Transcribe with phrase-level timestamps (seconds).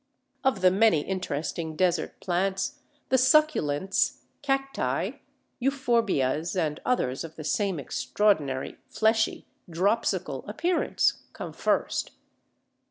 [0.43, 5.21] Of the many interesting desert plants, the Succulents, Cacti,
[5.61, 12.13] Euphorbias, and others of the same extraordinary, fleshy, dropsical appearance, come first.